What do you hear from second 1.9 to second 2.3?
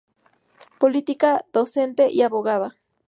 y